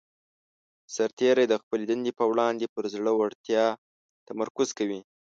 سرتیری 0.95 1.45
د 1.49 1.53
خپلې 1.61 1.83
دندې 1.89 2.11
په 2.19 2.23
وړاندې 2.31 2.65
پر 2.73 2.83
زړه 2.93 3.11
ورتیا 3.21 3.65
تمرکز 4.27 4.69
کوي. 4.77 5.01